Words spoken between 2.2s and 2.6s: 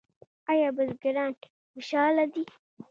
دي؟